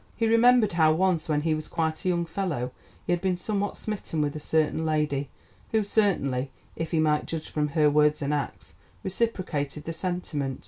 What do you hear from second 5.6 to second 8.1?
who certainly, if he might judge from her